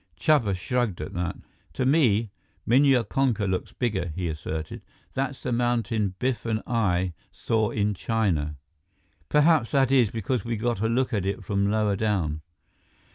[0.19, 1.35] Chuba shrugged at that.
[1.73, 2.31] "To me,
[2.67, 4.81] Minya Konka looks bigger," he asserted.
[5.13, 8.55] "That's the mountain Biff and I saw in China.
[9.29, 12.41] Perhaps that is because we got a look at it from lower down."